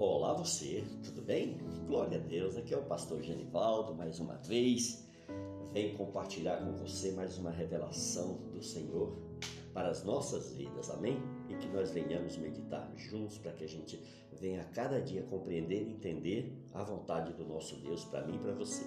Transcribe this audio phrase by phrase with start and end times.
[0.00, 1.58] Olá você, tudo bem?
[1.88, 5.04] Glória a Deus, aqui é o pastor Genivaldo mais uma vez.
[5.72, 9.18] Vem compartilhar com você mais uma revelação do Senhor
[9.74, 11.20] para as nossas vidas, amém?
[11.48, 14.00] E que nós venhamos meditar juntos para que a gente
[14.40, 18.38] venha a cada dia compreender e entender a vontade do nosso Deus para mim e
[18.38, 18.84] para você,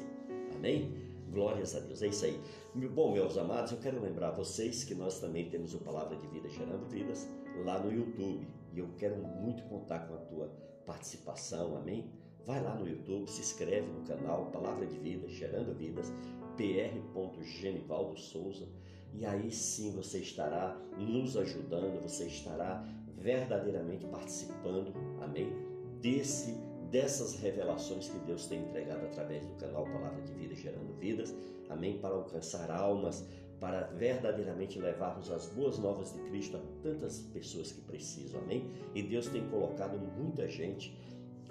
[0.55, 0.95] amém?
[1.29, 2.39] Glórias a Deus, é isso aí.
[2.87, 6.47] Bom, meus amados, eu quero lembrar vocês que nós também temos o Palavra de Vida
[6.47, 7.29] Gerando Vidas
[7.65, 12.12] lá no YouTube e eu quero muito contar com a tua participação, amém?
[12.45, 16.12] Vai lá no YouTube, se inscreve no canal Palavra de Vida Gerando Vidas,
[16.58, 17.41] pr.
[17.44, 18.67] Genivaldo Souza,
[19.14, 22.86] e aí sim você estará nos ajudando, você estará
[23.17, 25.54] verdadeiramente participando, amém?
[26.02, 26.58] Desse
[26.90, 31.34] dessas revelações que Deus tem entregado através do canal Palavra de Vida Gerando Vidas,
[31.70, 32.00] amém?
[32.00, 33.26] Para alcançar almas,
[33.61, 38.71] para verdadeiramente levarmos as boas novas de Cristo a tantas pessoas que precisam, amém?
[38.95, 40.97] E Deus tem colocado muita gente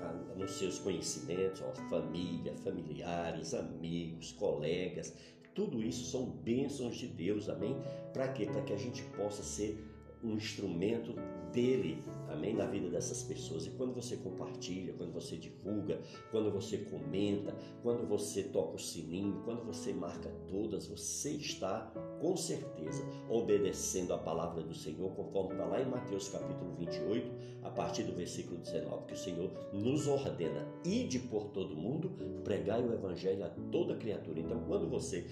[0.01, 5.16] ah, nos seus conhecimentos, ó, família, familiares, amigos, colegas,
[5.54, 7.76] tudo isso são bênçãos de Deus, amém?
[8.13, 8.45] Para quê?
[8.45, 9.79] Para que a gente possa ser
[10.23, 11.15] um instrumento
[11.52, 13.66] dele, amém, na vida dessas pessoas.
[13.66, 16.00] E quando você compartilha, quando você divulga,
[16.30, 22.36] quando você comenta, quando você toca o sininho, quando você marca todas, você está com
[22.36, 27.30] certeza obedecendo a palavra do Senhor, conforme está lá em Mateus capítulo 28,
[27.62, 32.10] a partir do versículo 19, que o Senhor nos ordena ide por todo mundo,
[32.45, 34.40] pregai o evangelho a toda criatura.
[34.40, 35.26] Então, quando você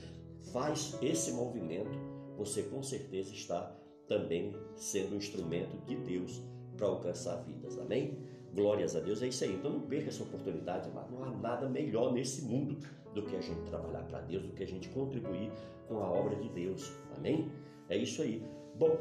[0.52, 1.98] faz esse movimento,
[2.36, 3.76] você com certeza está
[4.06, 6.41] também sendo um instrumento de Deus
[6.79, 7.79] para alcançar vidas.
[7.79, 8.17] Amém?
[8.55, 9.53] Glórias a Deus, é isso aí.
[9.55, 12.79] Então não perca essa oportunidade, mas não há nada melhor nesse mundo
[13.15, 15.53] do que a gente trabalhar para Deus, do que a gente contribuir
[15.87, 16.91] com a obra de Deus.
[17.17, 17.51] Amém?
[17.91, 18.43] É isso aí.
[18.77, 18.97] Bom,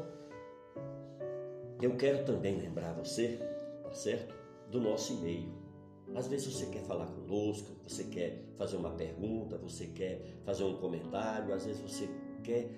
[1.80, 3.38] eu quero também lembrar você,
[3.82, 4.34] tá certo?
[4.70, 5.48] Do nosso e-mail.
[6.14, 10.76] Às vezes você quer falar conosco, você quer fazer uma pergunta, você quer fazer um
[10.76, 12.08] comentário, às vezes você
[12.42, 12.68] quer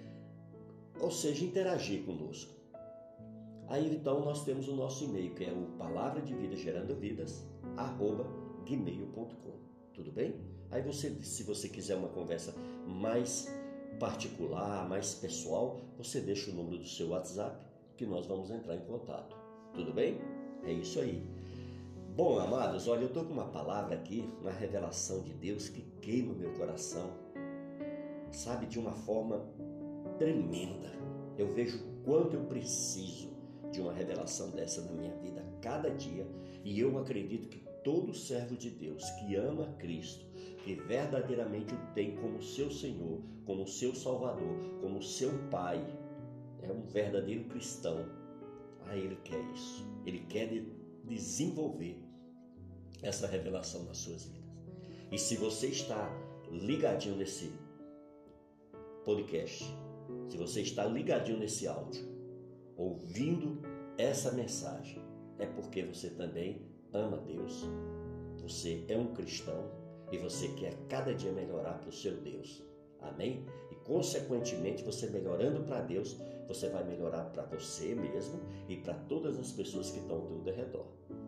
[1.01, 2.53] ou seja, interagir conosco.
[3.71, 7.47] Aí então nós temos o nosso e-mail, que é o palavra de vida gerando vidas,
[7.77, 8.27] arroba
[8.67, 9.53] gmail.com.
[9.95, 10.35] Tudo bem?
[10.73, 12.53] Aí você, se você quiser uma conversa
[12.85, 13.49] mais
[14.01, 17.65] particular, mais pessoal, você deixa o número do seu WhatsApp
[17.97, 19.37] que nós vamos entrar em contato.
[19.73, 20.19] Tudo bem?
[20.65, 21.25] É isso aí.
[22.17, 26.33] Bom, amados, olha, eu estou com uma palavra aqui, uma revelação de Deus que queima
[26.33, 27.09] o meu coração,
[28.33, 29.47] sabe, de uma forma
[30.19, 30.91] tremenda.
[31.39, 33.30] Eu vejo o quanto eu preciso
[33.71, 36.27] de uma revelação dessa na minha vida cada dia
[36.65, 40.25] e eu acredito que todo servo de Deus que ama Cristo,
[40.65, 45.85] que verdadeiramente o tem como seu Senhor, como seu Salvador, como seu Pai,
[46.63, 48.07] é um verdadeiro cristão.
[48.87, 49.87] Ah, ele quer isso.
[50.05, 50.49] Ele quer
[51.05, 51.99] desenvolver
[53.03, 54.41] essa revelação nas suas vidas.
[55.11, 56.09] E se você está
[56.51, 57.53] ligadinho nesse
[59.05, 59.65] podcast,
[60.29, 62.10] se você está ligadinho nesse áudio,
[62.81, 63.61] ouvindo
[63.99, 65.03] essa mensagem,
[65.39, 67.69] é porque você também ama Deus,
[68.41, 69.71] você é um cristão
[70.11, 72.65] e você quer cada dia melhorar para o seu Deus.
[73.01, 73.45] Amém?
[73.71, 76.19] E consequentemente, você melhorando para Deus,
[76.49, 80.55] você vai melhorar para você mesmo e para todas as pessoas que estão ao teu
[80.55, 80.87] redor.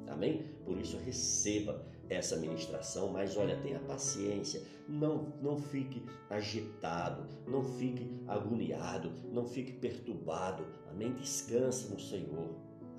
[0.09, 0.47] Amém?
[0.65, 8.11] Por isso receba essa ministração, mas olha, tenha paciência, não, não fique agitado, não fique
[8.27, 10.65] agoniado, não fique perturbado.
[10.91, 11.13] Amém?
[11.15, 12.55] Descansa no Senhor.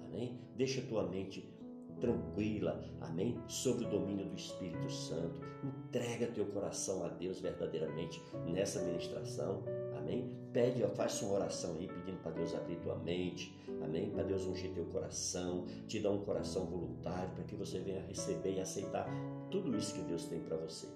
[0.05, 0.39] Amém?
[0.55, 1.53] Deixa a tua mente
[1.99, 3.39] tranquila, amém?
[3.47, 5.39] Sob o domínio do Espírito Santo.
[5.63, 9.63] Entrega teu coração a Deus verdadeiramente nessa ministração,
[9.97, 10.29] amém?
[10.51, 14.09] Pede, faça uma oração aí pedindo para Deus abrir tua mente, amém?
[14.09, 18.55] Para Deus ungir teu coração, te dar um coração voluntário para que você venha receber
[18.55, 19.07] e aceitar
[19.51, 20.87] tudo isso que Deus tem para você,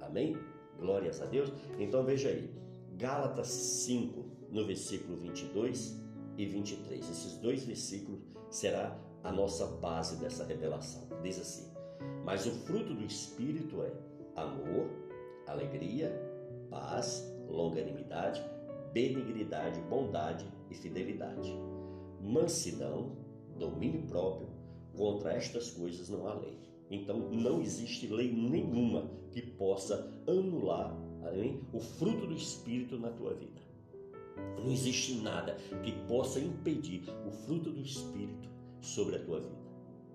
[0.00, 0.36] amém?
[0.78, 1.52] Glórias a Deus.
[1.78, 2.50] Então veja aí,
[2.96, 6.00] Gálatas 5, no versículo 22
[6.36, 7.10] e 23.
[7.10, 8.20] Esses dois versículos
[8.50, 11.08] será a nossa base dessa revelação.
[11.22, 11.72] Diz assim:
[12.24, 13.92] Mas o fruto do Espírito é
[14.36, 14.88] amor,
[15.46, 16.10] alegria,
[16.70, 18.42] paz, longanimidade,
[18.92, 21.52] benignidade, bondade e fidelidade.
[22.22, 23.16] Mansidão,
[23.58, 24.48] domínio próprio,
[24.96, 26.58] contra estas coisas não há lei.
[26.90, 30.96] Então não existe lei nenhuma que possa anular
[31.34, 33.60] hein, o fruto do Espírito na tua vida.
[34.56, 38.48] Não existe nada que possa impedir o fruto do Espírito
[38.80, 39.62] sobre a tua vida.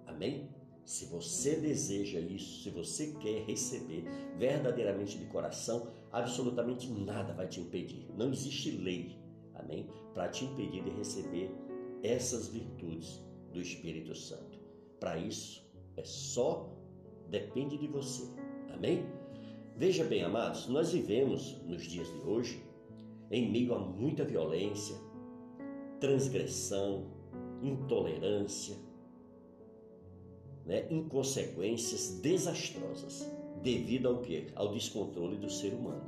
[0.05, 0.49] Amém?
[0.85, 4.05] Se você deseja isso, se você quer receber
[4.37, 8.07] verdadeiramente de coração, absolutamente nada vai te impedir.
[8.15, 9.17] Não existe lei,
[9.53, 11.51] amém, para te impedir de receber
[12.03, 13.21] essas virtudes
[13.51, 14.59] do Espírito Santo.
[14.99, 15.65] Para isso,
[15.95, 16.69] É só
[17.27, 18.23] depende de você.
[18.71, 19.03] Amém?
[19.75, 22.63] Veja bem, amados, nós vivemos nos dias de hoje
[23.31, 24.95] em meio a muita violência,
[25.99, 27.05] transgressão,
[27.61, 28.75] intolerância,
[30.65, 34.47] né, inconsequências desastrosas devido ao que?
[34.55, 36.05] Ao descontrole do ser humano.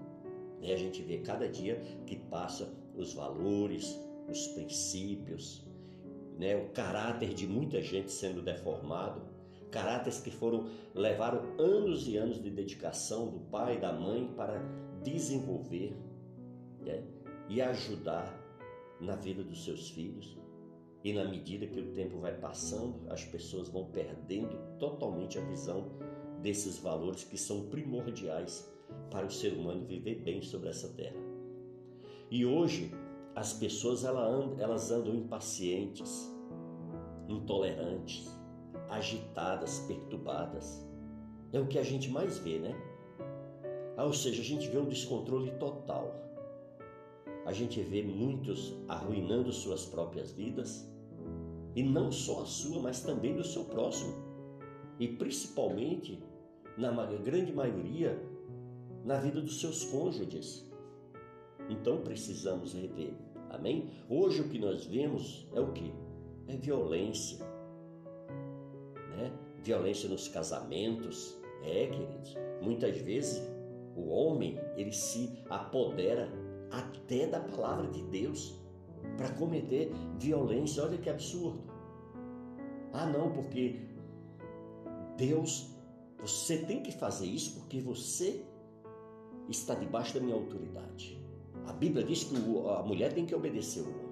[0.61, 3.99] Né, a gente vê cada dia que passa os valores,
[4.29, 5.63] os princípios,
[6.39, 9.21] né, o caráter de muita gente sendo deformado,
[9.69, 14.57] caráteres que foram levaram anos e anos de dedicação do pai e da mãe para
[15.03, 15.93] desenvolver
[16.79, 17.03] né,
[17.49, 18.33] e ajudar
[19.01, 20.37] na vida dos seus filhos.
[21.03, 25.91] E na medida que o tempo vai passando, as pessoas vão perdendo totalmente a visão
[26.41, 28.69] desses valores que são primordiais
[29.11, 31.19] para o ser humano viver bem sobre essa terra.
[32.31, 32.91] E hoje
[33.39, 36.29] as pessoas elas andam impacientes,
[37.29, 38.29] intolerantes,
[38.89, 40.85] agitadas, perturbadas.
[41.53, 42.75] É o que a gente mais vê, né?
[43.95, 46.13] Ah, ou seja, a gente vê um descontrole total.
[47.45, 50.85] A gente vê muitos arruinando suas próprias vidas,
[51.73, 54.15] e não só a sua, mas também do seu próximo.
[54.99, 56.21] E principalmente,
[56.77, 58.21] na grande maioria,
[59.05, 60.69] na vida dos seus cônjuges.
[61.69, 63.13] Então precisamos rever.
[63.49, 63.89] Amém?
[64.09, 65.93] Hoje o que nós vemos é o que?
[66.47, 67.39] É violência.
[69.17, 69.31] Né?
[69.63, 71.37] Violência nos casamentos.
[71.63, 72.35] É, queridos.
[72.61, 73.41] Muitas vezes
[73.95, 76.29] o homem ele se apodera
[76.71, 78.55] até da palavra de Deus
[79.17, 80.83] para cometer violência.
[80.83, 81.63] Olha que absurdo.
[82.93, 83.79] Ah, não, porque
[85.17, 85.69] Deus,
[86.19, 88.43] você tem que fazer isso porque você
[89.49, 91.18] está debaixo da minha autoridade.
[91.67, 94.09] A Bíblia diz que a mulher tem que obedecer o homem.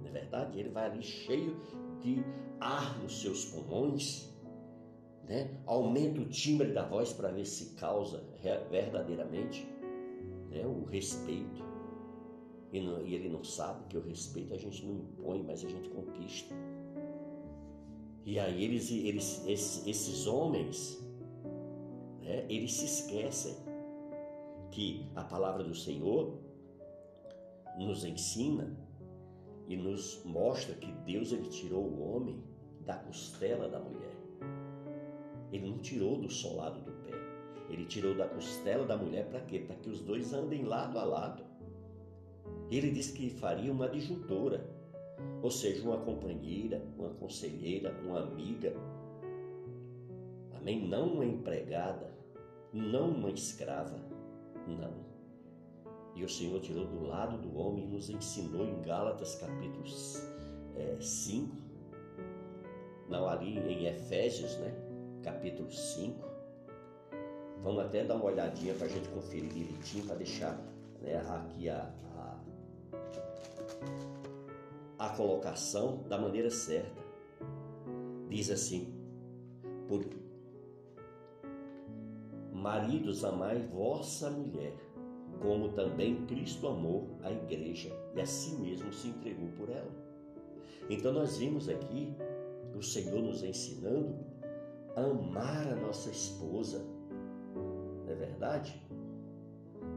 [0.00, 0.58] Não é verdade?
[0.58, 1.56] Ele vai ali cheio
[2.00, 2.22] de
[2.60, 4.32] ar nos seus pulmões,
[5.28, 5.50] né?
[5.66, 8.22] aumenta o timbre da voz para ver se causa
[8.70, 9.66] verdadeiramente
[10.50, 10.66] né?
[10.66, 11.62] o respeito.
[12.72, 15.68] E, não, e ele não sabe que o respeito a gente não impõe, mas a
[15.68, 16.54] gente conquista.
[18.24, 21.02] E aí eles, eles esses, esses homens,
[22.22, 23.56] né, eles se esquecem
[24.70, 26.38] que a palavra do Senhor
[27.78, 28.76] nos ensina
[29.68, 32.42] e nos mostra que Deus ele tirou o homem
[32.84, 34.16] da costela da mulher.
[35.52, 37.12] Ele não tirou do solado do pé.
[37.68, 39.60] Ele tirou da costela da mulher para quê?
[39.60, 41.44] Para que os dois andem lado a lado.
[42.70, 44.66] Ele disse que faria uma adjuntora,
[45.42, 48.74] ou seja, uma companheira, uma conselheira, uma amiga.
[50.56, 50.86] Amém?
[50.88, 52.10] Não uma empregada,
[52.72, 54.00] não uma escrava,
[54.66, 55.11] não.
[56.14, 59.84] E o Senhor tirou do lado do homem e nos ensinou em Gálatas capítulo
[60.76, 61.56] é, 5,
[63.08, 64.74] não ali em Efésios, né?
[65.22, 66.32] Capítulo 5.
[67.62, 70.58] Vamos até dar uma olhadinha para a gente conferir direitinho, para deixar
[71.00, 71.90] né, aqui a,
[75.02, 77.02] a colocação da maneira certa.
[78.28, 78.94] Diz assim:
[79.88, 80.04] por
[82.52, 84.74] maridos amai vossa mulher,
[85.42, 89.90] como também Cristo amou a igreja e a si mesmo se entregou por ela.
[90.88, 92.14] Então nós vimos aqui
[92.76, 94.16] o Senhor nos ensinando
[94.94, 96.84] a amar a nossa esposa.
[98.04, 98.80] Não é verdade?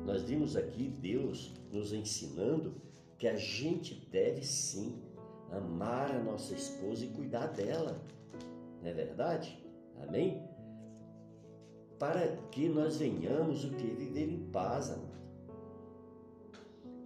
[0.04, 2.82] Nós vimos aqui Deus nos ensinando
[3.18, 5.00] que a gente deve sim
[5.52, 8.02] amar a nossa esposa e cuidar dela.
[8.82, 9.64] Não é verdade?
[10.02, 10.44] Amém?
[12.00, 13.88] Para que nós venhamos o que?
[13.88, 15.16] Viver em paz, amado.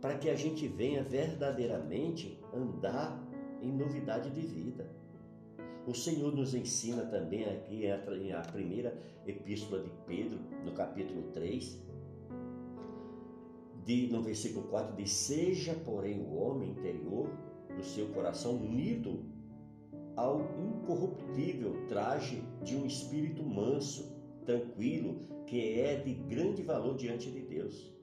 [0.01, 3.21] Para que a gente venha verdadeiramente andar
[3.61, 4.89] em novidade de vida.
[5.85, 11.81] O Senhor nos ensina também aqui em a primeira epístola de Pedro, no capítulo 3,
[13.89, 17.27] de, no versículo 4 diz: Seja, porém, o homem interior
[17.75, 19.25] do seu coração unido
[20.15, 24.15] ao incorruptível traje de um espírito manso,
[24.45, 27.98] tranquilo, que é de grande valor diante de Deus.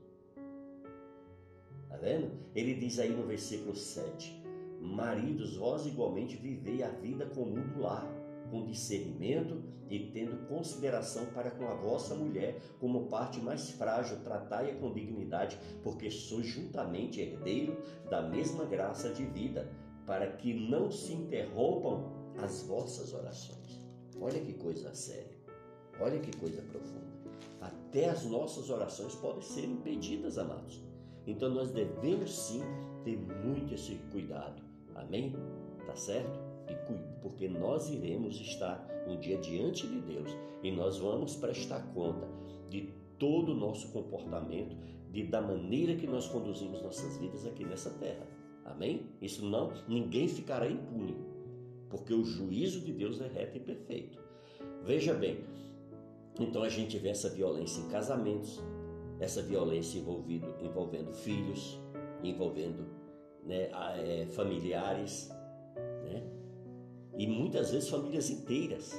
[1.97, 2.31] Está vendo?
[2.55, 4.43] Ele diz aí no versículo 7:
[4.81, 8.07] Maridos, vós igualmente vivei a vida comum do lar
[8.51, 14.75] com discernimento e tendo consideração para com a vossa mulher como parte mais frágil, tratai-a
[14.77, 17.77] com dignidade, porque sois juntamente herdeiro
[18.11, 19.69] da mesma graça de vida,
[20.07, 23.81] para que não se interrompam as vossas orações.
[24.21, 25.37] Olha que coisa séria,
[26.01, 27.17] olha que coisa profunda.
[27.61, 30.86] Até as nossas orações podem ser impedidas, amados.
[31.27, 32.63] Então nós devemos sim
[33.05, 34.63] ter muito esse cuidado.
[34.95, 35.35] Amém?
[35.87, 36.47] Tá certo?
[37.27, 40.31] porque nós iremos estar um dia diante de Deus
[40.63, 42.29] e nós vamos prestar conta
[42.71, 44.77] de todo o nosso comportamento,
[45.11, 48.27] de da maneira que nós conduzimos nossas vidas aqui nessa terra.
[48.65, 49.07] Amém?
[49.21, 51.17] Isso não, ninguém ficará impune,
[51.89, 54.19] porque o juízo de Deus é reto e perfeito.
[54.85, 55.41] Veja bem,
[56.39, 58.63] então a gente vê essa violência em casamentos,
[59.19, 61.81] essa violência envolvido, envolvendo filhos,
[62.23, 62.87] envolvendo
[63.43, 65.31] né, é, familiares,
[66.05, 66.23] né?
[67.17, 68.95] e muitas vezes famílias inteiras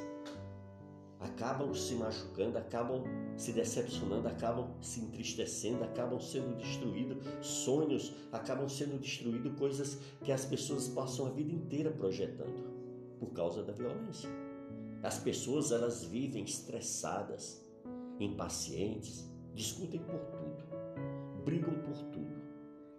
[1.20, 3.04] acabam se machucando, acabam
[3.36, 10.46] se decepcionando, acabam se entristecendo, acabam sendo destruídos sonhos, acabam sendo destruídos coisas que as
[10.46, 14.30] pessoas passam a vida inteira projetando por causa da violência.
[15.04, 17.64] As pessoas elas vivem estressadas,
[18.20, 22.38] impacientes, discutem por tudo, brigam por tudo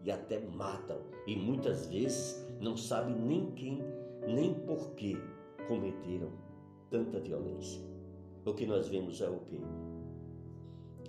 [0.03, 3.79] e até matam e muitas vezes não sabem nem quem
[4.27, 5.17] nem por que
[5.69, 6.33] cometeram
[6.91, 7.81] tanta violência.
[8.45, 9.61] O que nós vemos é o que?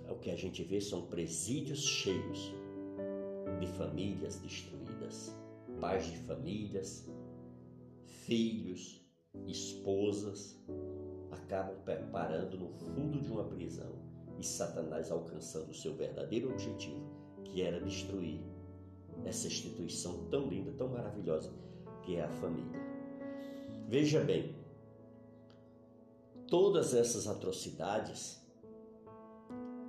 [0.06, 2.54] É o que a gente vê são presídios cheios
[3.58, 5.36] de famílias destruídas,
[5.80, 7.10] pais de famílias,
[8.04, 9.04] filhos,
[9.48, 10.56] esposas,
[11.32, 11.76] acabam
[12.12, 14.09] parando no fundo de uma prisão
[14.40, 17.04] e Satanás alcançando o seu verdadeiro objetivo,
[17.44, 18.40] que era destruir
[19.24, 21.52] essa instituição tão linda, tão maravilhosa
[22.02, 22.80] que é a família.
[23.86, 24.54] Veja bem,
[26.48, 28.40] todas essas atrocidades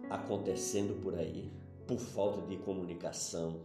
[0.09, 1.51] acontecendo por aí,
[1.87, 3.61] por falta de comunicação,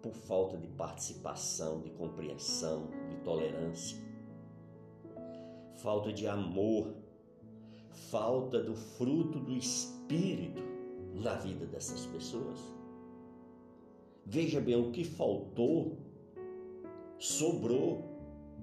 [0.00, 3.98] por falta de participação, de compreensão, de tolerância,
[5.76, 6.94] falta de amor,
[7.94, 10.62] falta do fruto do Espírito
[11.14, 12.58] na vida dessas pessoas.
[14.26, 15.98] Veja bem, o que faltou
[17.18, 18.02] sobrou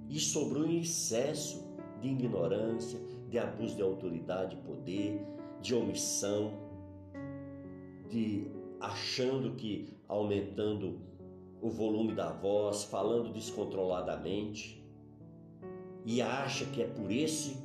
[0.09, 1.63] e sobrou em excesso
[2.01, 5.21] de ignorância, de abuso de autoridade e poder,
[5.61, 6.51] de omissão,
[8.09, 8.47] de
[8.79, 11.00] achando que aumentando
[11.61, 14.83] o volume da voz, falando descontroladamente,
[16.03, 17.55] e acha que é por esse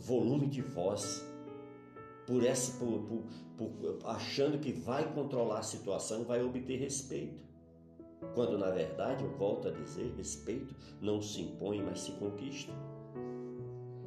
[0.00, 1.26] volume de voz,
[2.26, 3.22] por essa, por, por,
[3.56, 7.42] por, achando que vai controlar a situação, vai obter respeito.
[8.34, 12.72] Quando na verdade, eu volto a dizer, respeito não se impõe, mas se conquista.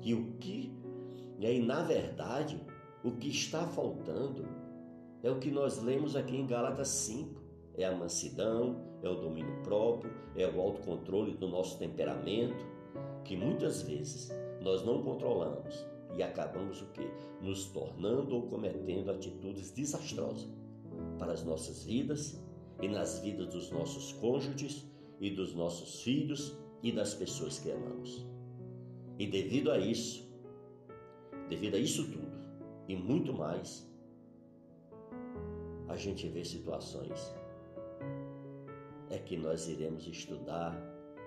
[0.02, 0.72] E o que,
[1.38, 2.62] e aí na verdade,
[3.04, 4.46] o que está faltando
[5.22, 7.44] é o que nós lemos aqui em Gálatas 5.
[7.78, 12.66] É a mansidão, é o domínio próprio, é o autocontrole do nosso temperamento,
[13.24, 14.32] que muitas vezes
[14.66, 15.86] nós não controlamos
[16.18, 17.08] e acabamos o quê?
[17.40, 20.50] Nos tornando ou cometendo atitudes desastrosas
[21.20, 22.44] para as nossas vidas
[22.82, 24.84] e nas vidas dos nossos cônjuges
[25.20, 28.26] e dos nossos filhos e das pessoas que amamos.
[29.20, 30.28] E devido a isso,
[31.48, 32.28] devido a isso tudo
[32.88, 33.88] e muito mais,
[35.88, 37.36] a gente vê situações
[39.12, 40.76] é que nós iremos estudar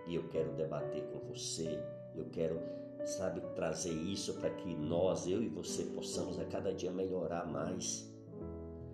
[0.08, 1.80] e eu quero debater com você,
[2.16, 2.60] eu quero,
[3.06, 8.12] sabe, trazer isso para que nós, eu e você, possamos a cada dia melhorar mais.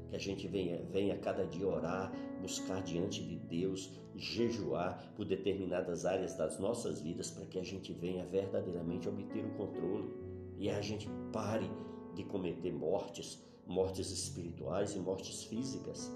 [0.09, 5.25] Que a gente venha, venha a cada dia orar, buscar diante de Deus, jejuar por
[5.25, 10.09] determinadas áreas das nossas vidas para que a gente venha verdadeiramente obter o controle
[10.59, 11.69] e a gente pare
[12.15, 16.13] de cometer mortes, mortes espirituais e mortes físicas.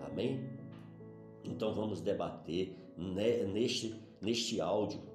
[0.00, 0.40] Amém?
[1.44, 5.09] Então vamos debater neste, neste áudio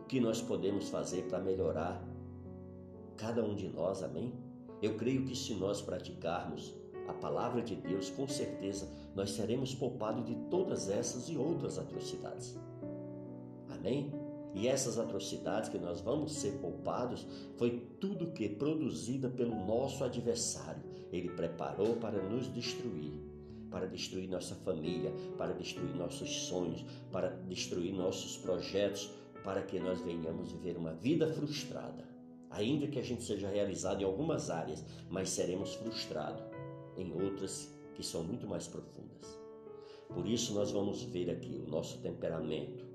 [0.00, 2.02] o que nós podemos fazer para melhorar
[3.16, 4.32] cada um de nós, amém?
[4.80, 6.74] Eu creio que se nós praticarmos
[7.06, 12.56] a palavra de Deus, com certeza nós seremos poupados de todas essas e outras atrocidades.
[13.68, 14.12] Amém?
[14.54, 17.26] E essas atrocidades que nós vamos ser poupados
[17.56, 20.82] foi tudo que produzida pelo nosso adversário.
[21.12, 23.12] Ele preparou para nos destruir,
[23.70, 29.10] para destruir nossa família, para destruir nossos sonhos, para destruir nossos projetos,
[29.44, 32.08] para que nós venhamos viver uma vida frustrada.
[32.50, 36.42] Ainda que a gente seja realizado em algumas áreas, mas seremos frustrados
[36.96, 39.38] em outras que são muito mais profundas.
[40.08, 42.90] Por isso nós vamos ver aqui o nosso temperamento,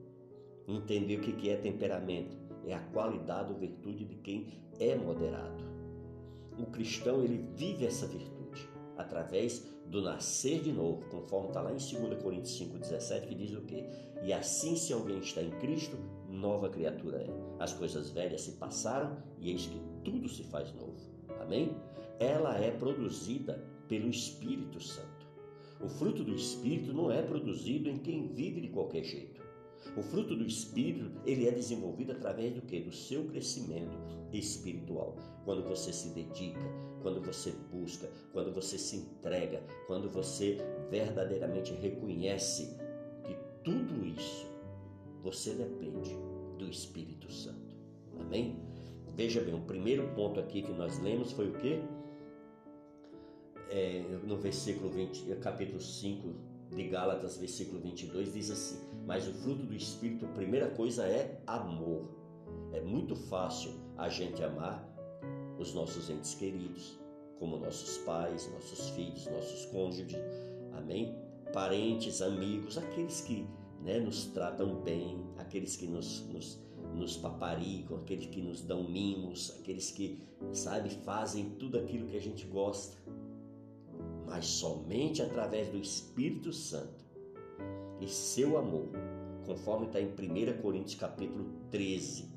[0.68, 2.36] Entender o que é temperamento
[2.66, 4.48] é a qualidade ou virtude de quem
[4.80, 5.64] é moderado.
[6.58, 11.78] O cristão ele vive essa virtude através do nascer de novo, conforme está lá em
[11.78, 13.88] 2 Coríntios 5,17, que diz o quê?
[14.24, 15.98] E assim, se alguém está em Cristo,
[16.36, 17.30] nova criatura é.
[17.60, 20.96] As coisas velhas se passaram e eis que tudo se faz novo.
[21.40, 21.76] Amém?
[22.20, 25.26] Ela é produzida pelo Espírito Santo.
[25.82, 29.42] O fruto do Espírito não é produzido em quem vive de qualquer jeito.
[29.96, 32.80] O fruto do Espírito, ele é desenvolvido através do que?
[32.80, 33.98] Do seu crescimento
[34.32, 35.16] espiritual.
[35.44, 36.60] Quando você se dedica,
[37.02, 40.58] quando você busca, quando você se entrega, quando você
[40.90, 42.76] verdadeiramente reconhece
[43.24, 44.45] que tudo isso
[45.26, 46.16] você depende
[46.60, 47.76] do Espírito Santo.
[48.20, 48.60] Amém?
[49.16, 51.82] Veja bem, o primeiro ponto aqui que nós lemos foi o quê?
[53.72, 56.30] É, no versículo 20, capítulo 5
[56.70, 61.42] de Gálatas, versículo 22, diz assim: Mas o fruto do Espírito, a primeira coisa é
[61.48, 62.08] amor.
[62.72, 64.88] É muito fácil a gente amar
[65.58, 67.00] os nossos entes queridos,
[67.40, 70.20] como nossos pais, nossos filhos, nossos cônjuges,
[70.74, 71.18] amém?
[71.52, 73.48] Parentes, amigos, aqueles que
[73.84, 76.60] né, nos tratam bem, aqueles que nos, nos,
[76.94, 82.22] nos paparicam, aqueles que nos dão mimos, aqueles que, sabe, fazem tudo aquilo que a
[82.22, 82.98] gente gosta.
[84.26, 87.06] Mas somente através do Espírito Santo
[88.02, 88.90] e seu amor,
[89.46, 92.28] conforme está em 1 Coríntios capítulo 13,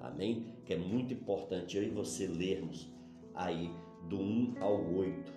[0.00, 0.54] amém?
[0.64, 2.90] Que é muito importante eu e você lermos
[3.34, 3.70] aí
[4.08, 5.32] do 1 ao 8.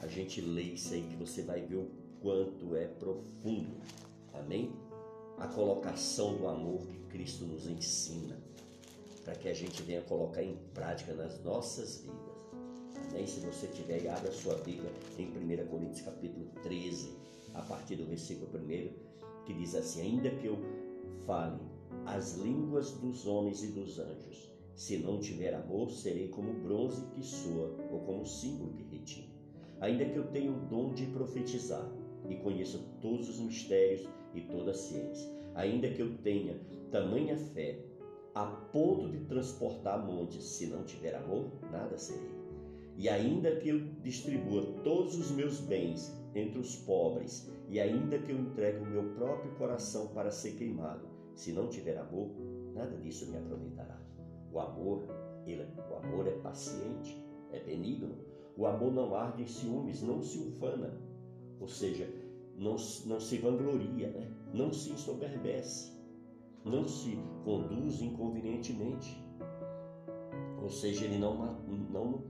[0.00, 3.76] A gente lê isso aí que você vai ver o quanto é profundo,
[4.34, 4.72] amém?
[5.38, 8.38] A colocação do amor que Cristo nos ensina,
[9.22, 13.10] para que a gente venha colocar em prática nas nossas vidas.
[13.10, 13.26] Amém?
[13.26, 17.12] Se você tiver, abra sua Bíblia em 1 Coríntios capítulo 13,
[17.52, 20.58] a partir do versículo 1, que diz assim: Ainda que eu
[21.26, 21.60] fale
[22.06, 27.22] as línguas dos homens e dos anjos, se não tiver amor, serei como bronze que
[27.22, 29.34] soa ou como símbolo que retine.
[29.82, 31.86] Ainda que eu tenha o dom de profetizar
[32.28, 37.78] e conheça todos os mistérios e toda a ciência, ainda que eu tenha tamanha fé
[38.34, 42.36] a ponto de transportar montes, se não tiver amor, nada serei.
[42.96, 48.30] E ainda que eu distribua todos os meus bens entre os pobres, e ainda que
[48.30, 52.30] eu entregue o meu próprio coração para ser queimado, se não tiver amor,
[52.74, 53.98] nada disso me aproveitará.
[54.52, 55.06] O amor,
[55.46, 58.16] ele, o amor é paciente, é benigno.
[58.56, 60.98] O amor não arde em ciúmes, não se ufana.
[61.60, 62.08] Ou seja,
[62.56, 64.30] não, não se vangloria, né?
[64.52, 65.92] não se ensoberbece,
[66.64, 69.22] não se conduz inconvenientemente.
[70.62, 71.36] Ou seja, ele não,
[71.90, 72.24] não,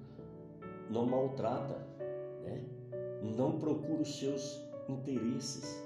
[0.90, 1.86] não maltrata,
[2.42, 2.64] né?
[3.36, 5.82] não procura os seus interesses,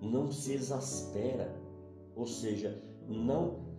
[0.00, 1.54] não se exaspera,
[2.14, 3.70] ou seja, não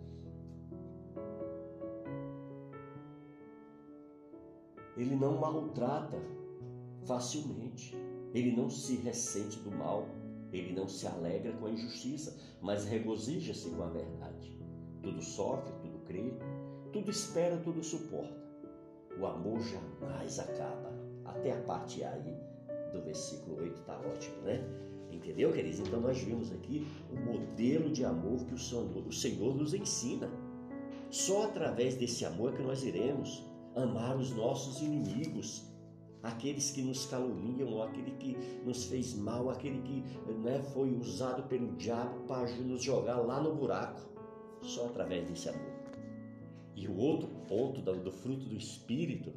[4.96, 6.18] ele não maltrata
[7.06, 7.96] facilmente.
[8.34, 10.08] Ele não se ressente do mal,
[10.52, 14.58] ele não se alegra com a injustiça, mas regozija-se com a verdade.
[15.02, 16.32] Tudo sofre, tudo crê,
[16.92, 18.42] tudo espera, tudo suporta.
[19.18, 20.92] O amor jamais acaba.
[21.24, 22.36] Até a parte aí
[22.92, 24.62] do versículo 8 está ótimo, né?
[25.10, 25.80] Entendeu, queridos?
[25.80, 28.58] Então nós vimos aqui o modelo de amor que o
[29.12, 30.30] Senhor, nos ensina.
[31.10, 35.70] Só através desse amor é que nós iremos amar os nossos inimigos,
[36.22, 40.02] aqueles que nos caluniam, aquele que nos fez mal, aquele que
[40.42, 44.00] né, foi usado pelo diabo para nos jogar lá no buraco,
[44.62, 45.72] só através desse amor.
[46.74, 49.32] E o outro ponto do fruto do Espírito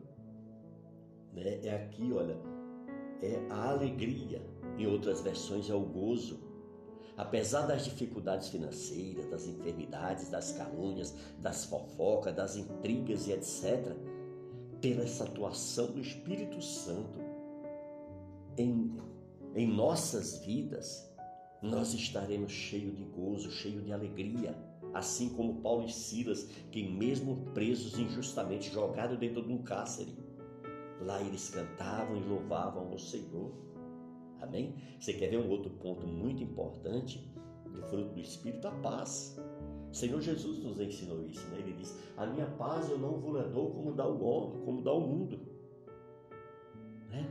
[1.33, 2.37] né, é aqui, olha,
[3.21, 4.41] é a alegria.
[4.77, 6.39] Em outras versões é o gozo.
[7.17, 13.95] Apesar das dificuldades financeiras, das enfermidades, das calúnias, das fofocas, das intrigas e etc.,
[14.85, 17.19] pela essa atuação do Espírito Santo
[18.55, 18.95] em,
[19.55, 21.11] em nossas vidas,
[21.59, 24.55] nós estaremos cheios de gozo, cheios de alegria.
[24.93, 30.15] Assim como Paulo e Silas, que mesmo presos injustamente, jogados dentro de um cárcere,
[31.01, 33.51] lá eles cantavam e louvavam o Senhor.
[34.39, 34.75] Amém?
[34.99, 37.27] Você quer ver um outro ponto muito importante
[37.71, 38.67] do fruto do Espírito?
[38.67, 39.35] A paz.
[39.95, 41.59] O Senhor Jesus nos ensinou isso, né?
[41.59, 44.91] Ele diz: A minha paz eu não vou dou como dá o homem, como dá
[44.91, 45.39] o mundo.
[47.09, 47.25] Né?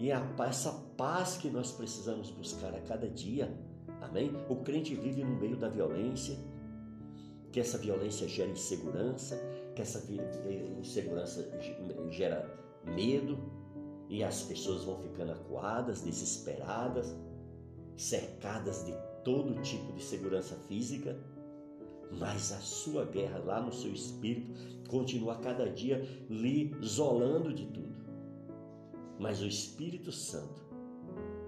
[0.00, 3.56] E é essa paz que nós precisamos buscar a cada dia.
[4.00, 4.32] Amém?
[4.48, 6.36] O crente vive no meio da violência,
[7.52, 9.40] que essa violência gera insegurança,
[9.76, 10.04] que essa
[10.76, 11.48] insegurança
[12.10, 12.52] gera
[12.84, 13.38] medo,
[14.08, 17.16] e as pessoas vão ficando acuadas, desesperadas,
[17.96, 21.16] cercadas de todo tipo de segurança física
[22.12, 24.52] mas a sua guerra lá no seu espírito
[24.88, 27.98] continua a cada dia lhe isolando de tudo.
[29.18, 30.62] Mas o Espírito Santo,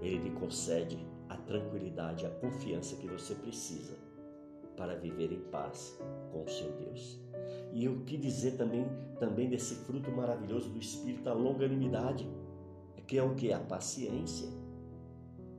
[0.01, 3.97] ele lhe concede a tranquilidade, a confiança que você precisa
[4.77, 5.97] para viver em paz
[6.33, 7.21] com o seu Deus.
[7.73, 8.85] E o que dizer também,
[9.21, 12.29] também desse fruto maravilhoso do Espírito, a longanimidade,
[13.11, 13.53] que é o que?
[13.53, 14.49] A paciência.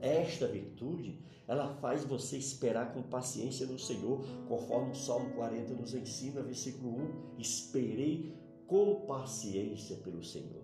[0.01, 5.93] Esta virtude, ela faz você esperar com paciência no Senhor, conforme o Salmo 40 nos
[5.93, 6.89] ensina, versículo
[7.37, 8.33] 1: Esperei
[8.67, 10.63] com paciência pelo Senhor.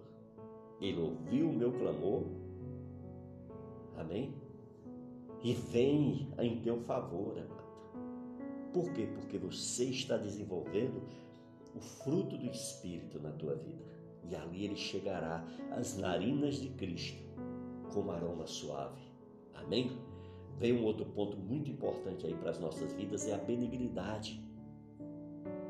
[0.82, 2.24] Ele ouviu o meu clamor.
[3.98, 4.34] Amém?
[5.44, 7.68] E vem em teu favor, amado.
[8.74, 9.08] Por quê?
[9.14, 11.02] Porque você está desenvolvendo
[11.76, 13.84] o fruto do Espírito na tua vida.
[14.30, 17.24] E ali ele chegará às narinas de Cristo
[17.94, 19.07] como aroma suave.
[19.68, 19.92] Amém?
[20.58, 24.42] Vem um outro ponto muito importante aí para as nossas vidas, é a benignidade,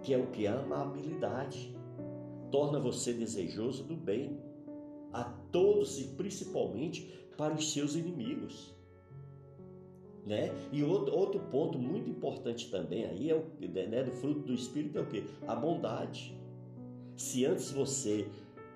[0.04, 0.48] que é o que?
[0.48, 1.76] A amabilidade.
[2.52, 4.40] Torna você desejoso do bem
[5.12, 8.74] a todos e principalmente para os seus inimigos.
[10.26, 10.52] Né?
[10.72, 14.98] E outro, outro ponto muito importante também aí é o né, do fruto do Espírito
[14.98, 15.26] é o que?
[15.48, 16.38] A bondade.
[17.16, 18.28] Se antes você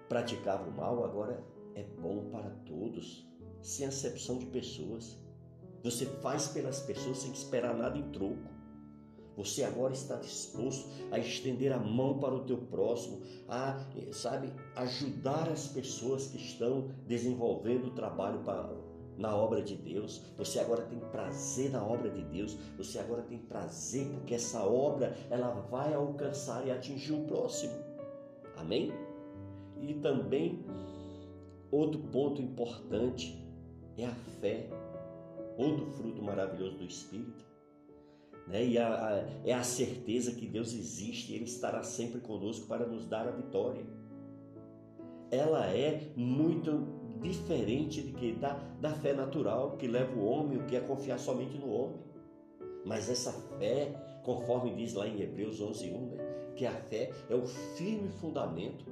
[0.09, 1.41] praticava o mal, agora
[1.75, 3.25] é bom para todos,
[3.61, 5.17] sem acepção de pessoas.
[5.83, 8.51] Você faz pelas pessoas sem esperar nada em troco.
[9.37, 13.79] Você agora está disposto a estender a mão para o teu próximo, a,
[14.11, 18.69] sabe, ajudar as pessoas que estão desenvolvendo o trabalho para,
[19.17, 20.21] na obra de Deus.
[20.37, 22.57] Você agora tem prazer na obra de Deus.
[22.77, 27.73] Você agora tem prazer porque essa obra ela vai alcançar e atingir o próximo.
[28.57, 28.91] Amém?
[29.81, 30.63] E também
[31.71, 33.40] outro ponto importante
[34.03, 34.67] é a fé,
[35.57, 37.45] outro fruto maravilhoso do Espírito.
[38.47, 38.65] Né?
[38.65, 42.85] E a, a, é a certeza que Deus existe e Ele estará sempre conosco para
[42.85, 43.85] nos dar a vitória.
[45.29, 50.65] Ela é muito diferente de que da, da fé natural que leva o homem, o
[50.65, 51.99] que é confiar somente no homem.
[52.85, 57.45] Mas essa fé, conforme diz lá em Hebreus 11:1, né, que a fé é o
[57.45, 58.85] firme fundamento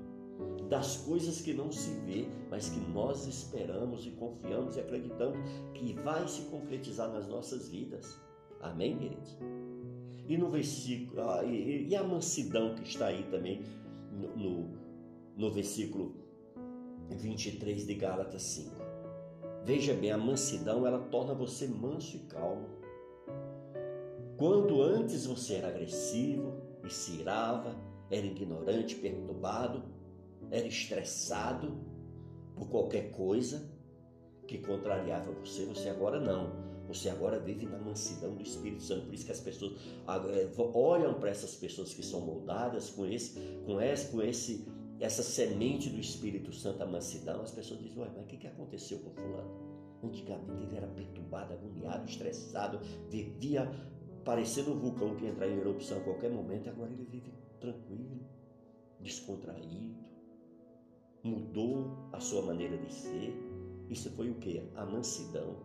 [0.70, 5.38] das coisas que não se vê, mas que nós esperamos e confiamos e acreditamos
[5.74, 8.20] que vai se concretizar nas nossas vidas.
[8.62, 9.38] Amém, queridos?
[10.28, 13.64] E no versículo, ah, e, a mansidão que está aí também
[14.12, 14.70] no, no,
[15.36, 16.14] no versículo
[17.10, 18.76] 23 de Gálatas 5.
[19.64, 22.68] Veja bem, a mansidão ela torna você manso e calmo.
[24.38, 26.54] Quando antes você era agressivo
[26.86, 27.76] e se irava,
[28.10, 29.84] era ignorante, perturbado,
[30.52, 31.78] era estressado
[32.56, 33.70] por qualquer coisa
[34.48, 36.70] que contrariava você, você agora não.
[36.88, 39.06] Você agora vive na mansidão do Espírito Santo.
[39.06, 43.40] Por isso que as pessoas é, olham para essas pessoas que são moldadas com esse,
[43.64, 44.68] com esse, com esse,
[45.00, 47.42] essa semente do Espírito Santo, a mansidão.
[47.42, 49.70] As pessoas dizem: Ué, mas o que aconteceu com fulano?
[50.04, 53.72] Antigamente ele era perturbado, agoniado, estressado, vivia
[54.26, 56.70] parecendo um vulcão que entra em erupção a qualquer momento.
[56.72, 58.20] Agora ele vive tranquilo,
[59.00, 60.09] descontraído
[61.24, 63.34] mudou a sua maneira de ser.
[63.90, 64.64] Isso foi o que?
[64.76, 65.58] A mansidão.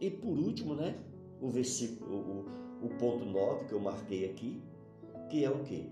[0.00, 0.98] E por último, né?
[1.40, 2.16] O versículo,
[2.80, 4.62] o, o ponto 9 que eu marquei aqui,
[5.30, 5.90] que é o que?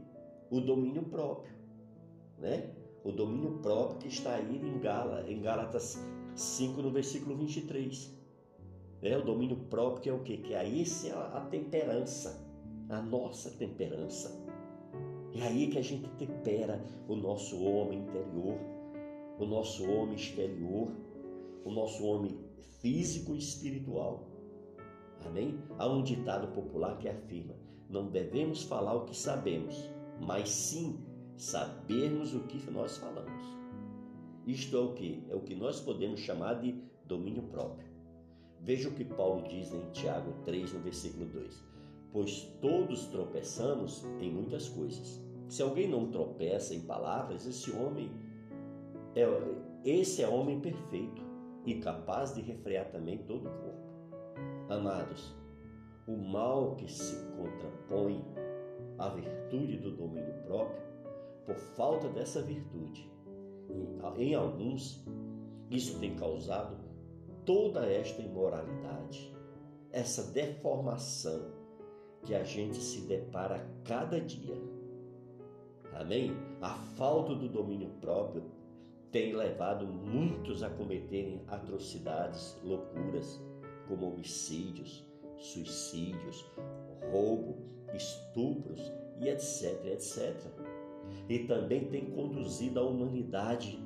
[0.51, 1.55] O domínio próprio,
[2.39, 2.71] né?
[3.05, 5.99] O domínio próprio que está aí em, Gala, em Gálatas
[6.35, 8.13] 5, no versículo 23.
[9.03, 10.37] É o domínio próprio que é o que?
[10.39, 12.41] Que aí é a temperança,
[12.89, 14.42] a nossa temperança.
[15.35, 18.59] É aí que a gente tempera o nosso homem interior,
[19.39, 20.91] o nosso homem exterior,
[21.65, 22.39] o nosso homem
[22.81, 24.29] físico e espiritual.
[25.25, 25.59] Amém?
[25.79, 27.55] Há um ditado popular que afirma:
[27.89, 29.89] não devemos falar o que sabemos,
[30.21, 31.01] mas sim
[31.35, 33.47] sabermos o que nós falamos.
[34.47, 35.25] Isto é o que?
[35.31, 36.75] É o que nós podemos chamar de
[37.07, 37.89] domínio próprio.
[38.61, 41.72] Veja o que Paulo diz em Tiago 3, no versículo 2
[42.13, 45.21] pois todos tropeçamos em muitas coisas.
[45.49, 48.11] Se alguém não tropeça em palavras, esse homem
[49.15, 49.27] é
[49.85, 51.23] esse é homem perfeito
[51.67, 53.83] e capaz de refrear também todo o corpo.
[54.69, 55.35] Amados,
[56.07, 58.25] o mal que se contrapõe
[58.99, 60.81] à virtude do domínio próprio,
[61.45, 63.11] por falta dessa virtude,
[64.19, 65.05] em alguns,
[65.71, 66.77] isso tem causado
[67.45, 69.35] toda esta imoralidade,
[69.91, 71.62] essa deformação
[72.23, 74.57] que a gente se depara cada dia.
[75.95, 76.37] Amém?
[76.61, 78.45] A falta do domínio próprio
[79.11, 83.41] tem levado muitos a cometerem atrocidades, loucuras,
[83.87, 85.05] como homicídios,
[85.37, 86.51] suicídios,
[87.11, 87.59] roubo,
[87.95, 88.81] estupros
[89.21, 90.35] e etc, etc.
[91.29, 93.79] E também tem conduzido a humanidade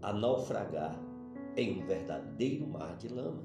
[0.00, 0.96] a naufragar
[1.56, 3.42] em um verdadeiro mar de lama.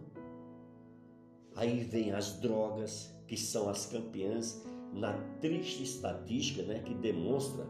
[1.55, 7.65] Aí vem as drogas, que são as campeãs na triste estatística né, que demonstra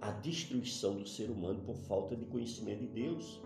[0.00, 3.42] a destruição do ser humano por falta de conhecimento de Deus.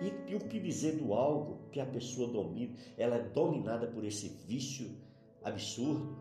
[0.00, 2.74] E, e o que dizer do algo que a pessoa domina?
[2.96, 4.90] Ela é dominada por esse vício
[5.42, 6.16] absurdo,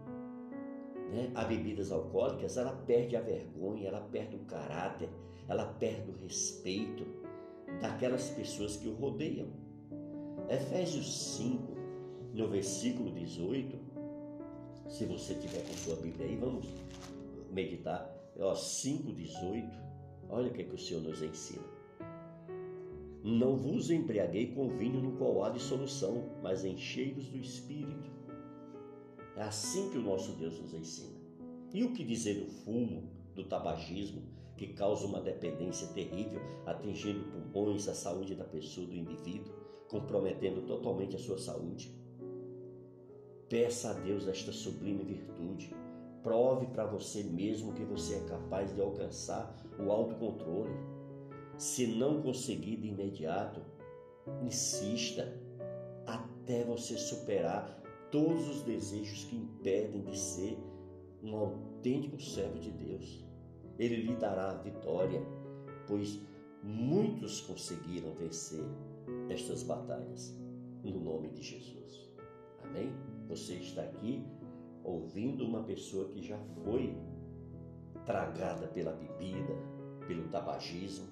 [1.11, 1.31] né?
[1.35, 5.09] a bebidas alcoólicas, ela perde a vergonha, ela perde o caráter,
[5.47, 7.05] ela perde o respeito
[7.81, 9.47] daquelas pessoas que o rodeiam.
[10.49, 11.74] Efésios 5,
[12.35, 13.79] no versículo 18,
[14.89, 16.67] se você tiver com sua Bíblia aí, vamos
[17.49, 18.13] meditar.
[18.37, 19.71] Ó, 5,18,
[20.29, 21.63] olha o que, é que o Senhor nos ensina.
[23.23, 28.11] Não vos embriaguei com vinho no qual há dissolução, mas enchei-vos do Espírito.
[29.37, 31.15] É assim que o nosso Deus nos ensina.
[31.73, 34.21] E o que dizer do fumo, do tabagismo,
[34.57, 39.53] que causa uma dependência terrível, atingindo pulmões, a saúde da pessoa, do indivíduo,
[39.89, 42.04] comprometendo totalmente a sua saúde?
[43.49, 45.75] Peça a Deus esta sublime virtude.
[46.23, 50.73] Prove para você mesmo que você é capaz de alcançar o autocontrole.
[51.55, 53.61] Se não conseguir de imediato,
[54.41, 55.31] insista
[56.07, 57.79] até você superar
[58.11, 60.57] todos os desejos que impedem de ser
[61.21, 63.23] um autêntico servo de Deus.
[63.77, 65.21] Ele lhe dará a vitória,
[65.87, 66.19] pois
[66.63, 68.63] muitos conseguiram vencer
[69.29, 70.35] estas batalhas
[70.83, 72.09] no nome de Jesus.
[72.63, 73.14] Amém?
[73.27, 74.23] Você está aqui
[74.83, 76.95] ouvindo uma pessoa que já foi
[78.05, 79.53] tragada pela bebida,
[80.07, 81.07] pelo tabagismo,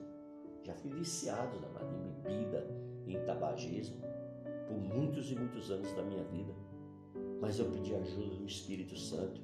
[0.64, 2.66] já fui viciado em bebida,
[3.08, 3.98] em tabagismo,
[4.68, 6.54] por muitos e muitos anos da minha vida.
[7.42, 9.42] Mas eu pedi ajuda do Espírito Santo.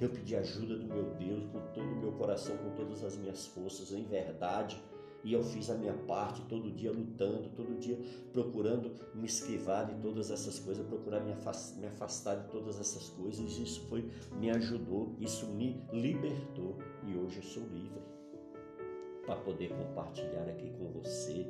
[0.00, 3.46] Eu pedi ajuda do meu Deus com todo o meu coração, com todas as minhas
[3.46, 4.80] forças, em verdade.
[5.24, 7.98] E eu fiz a minha parte todo dia lutando, todo dia
[8.32, 11.32] procurando me esquivar de todas essas coisas, procurar me
[11.86, 13.58] afastar de todas essas coisas.
[13.58, 18.00] Isso foi, me ajudou, isso me libertou e hoje eu sou livre
[19.26, 21.46] para poder compartilhar aqui com você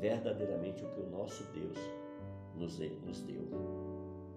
[0.00, 1.78] verdadeiramente o que o nosso Deus
[2.56, 3.48] nos deu.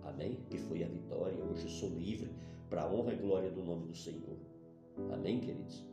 [0.04, 0.46] Amém?
[0.50, 1.44] Que foi a vitória.
[1.44, 2.30] Hoje eu sou livre
[2.70, 4.38] para a honra e glória do nome do Senhor.
[5.12, 5.84] Amém, queridos?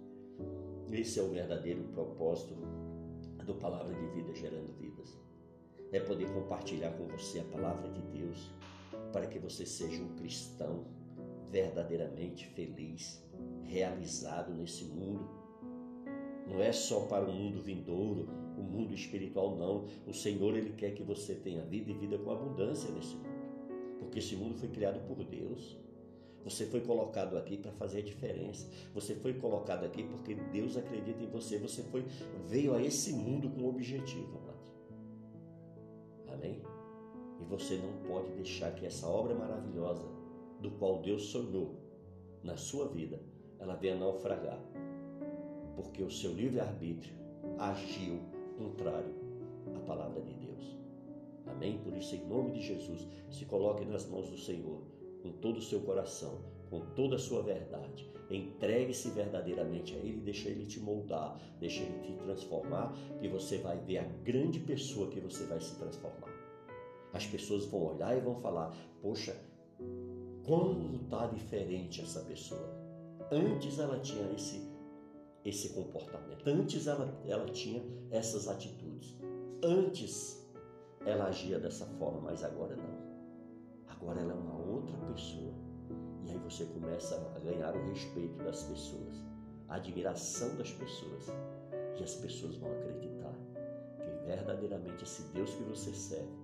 [0.92, 2.54] Esse é o verdadeiro propósito
[3.46, 5.16] do Palavra de Vida gerando vidas.
[5.92, 8.50] É poder compartilhar com você a palavra de Deus
[9.12, 10.84] para que você seja um cristão
[11.50, 13.24] verdadeiramente feliz,
[13.64, 15.28] realizado nesse mundo.
[16.48, 19.86] Não é só para o mundo vindouro, o mundo espiritual, não.
[20.06, 23.30] O Senhor, Ele quer que você tenha vida e vida com abundância nesse mundo.
[24.00, 25.78] Porque esse mundo foi criado por Deus.
[26.44, 28.66] Você foi colocado aqui para fazer a diferença.
[28.94, 31.58] Você foi colocado aqui porque Deus acredita em você.
[31.58, 32.04] Você foi
[32.48, 34.72] veio a esse mundo com um objetivo, amado.
[36.28, 36.62] Amém?
[37.40, 40.06] E você não pode deixar que essa obra maravilhosa
[40.60, 41.74] do qual Deus sonhou
[42.42, 43.20] na sua vida,
[43.58, 44.58] ela venha naufragar.
[45.76, 47.14] Porque o seu livre-arbítrio
[47.58, 48.18] agiu
[48.56, 49.14] contrário
[49.74, 50.78] à palavra de Deus.
[51.46, 51.78] Amém?
[51.78, 54.82] Por isso, em nome de Jesus, se coloque nas mãos do Senhor
[55.22, 58.08] com todo o seu coração, com toda a sua verdade.
[58.30, 63.76] Entregue-se verdadeiramente a Ele, deixa Ele te moldar, deixa Ele te transformar, que você vai
[63.78, 66.30] ver a grande pessoa que você vai se transformar.
[67.12, 69.36] As pessoas vão olhar e vão falar: Poxa,
[70.44, 72.78] como está diferente essa pessoa.
[73.30, 74.68] Antes ela tinha esse,
[75.44, 79.16] esse comportamento, antes ela, ela tinha essas atitudes,
[79.62, 80.44] antes
[81.06, 83.10] ela agia dessa forma, mas agora não.
[83.86, 85.52] Agora ela é uma outra pessoa.
[86.24, 89.22] E aí você começa a ganhar o respeito das pessoas,
[89.68, 91.26] a admiração das pessoas.
[91.98, 93.34] E as pessoas vão acreditar
[93.98, 96.40] que verdadeiramente esse Deus que você serve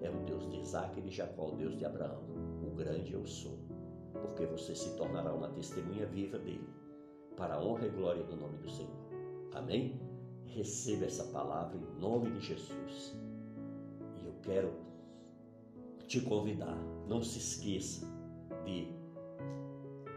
[0.00, 2.22] é o Deus de Isaac e de Jacó, o Deus de Abraão.
[2.62, 3.58] O grande eu sou.
[4.12, 6.68] Porque você se tornará uma testemunha viva dele,
[7.36, 8.90] para a honra e glória do nome do Senhor.
[9.54, 10.00] Amém?
[10.46, 13.16] Receba essa palavra em nome de Jesus.
[14.20, 14.72] E eu quero
[16.12, 16.76] te convidar,
[17.08, 18.06] não se esqueça
[18.66, 18.86] de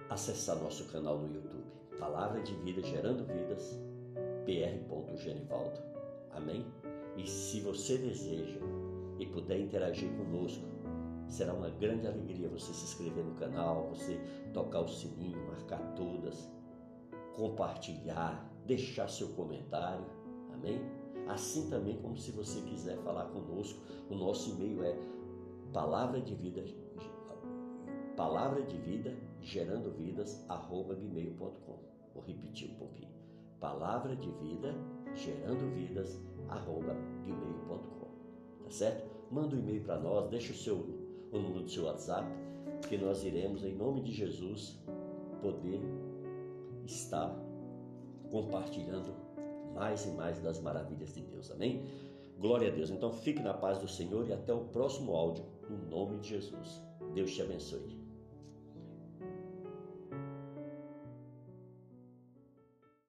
[0.09, 1.63] acessar nosso canal no YouTube,
[1.97, 3.79] Palavra de Vida Gerando Vidas,
[4.43, 5.15] pr.
[5.15, 5.79] Genivaldo.
[6.31, 6.65] Amém?
[7.15, 8.59] E se você deseja
[9.17, 10.65] e puder interagir conosco,
[11.29, 14.19] será uma grande alegria você se inscrever no canal, você
[14.53, 16.51] tocar o sininho, marcar todas,
[17.37, 20.05] compartilhar, deixar seu comentário.
[20.53, 20.81] Amém?
[21.29, 23.79] Assim também como se você quiser falar conosco,
[24.09, 25.14] o nosso e-mail é
[25.75, 26.63] palavra de vida
[28.15, 31.79] palavra de vida gerando vidas arroba gmail.com
[32.13, 33.11] vou repetir um pouquinho.
[33.59, 34.73] Palavra de vida
[35.13, 38.07] gerando vidas arroba gmail.com
[38.63, 39.05] tá certo?
[39.29, 40.77] Manda um e-mail para nós deixa o seu
[41.33, 42.25] o número do seu WhatsApp
[42.87, 44.81] que nós iremos em nome de Jesus
[45.41, 45.81] poder
[46.85, 47.35] estar
[48.31, 49.13] compartilhando
[49.73, 51.51] mais e mais das maravilhas de Deus.
[51.51, 51.83] Amém?
[52.39, 52.89] Glória a Deus.
[52.89, 56.83] Então fique na paz do Senhor e até o próximo áudio, no nome de Jesus.
[57.13, 57.94] Deus te abençoe.